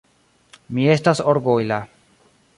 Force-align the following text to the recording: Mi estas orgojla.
Mi 0.77 0.87
estas 0.95 1.23
orgojla. 1.35 1.81